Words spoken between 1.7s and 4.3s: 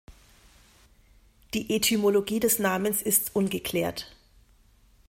Etymologie des Namens ist ungeklärt.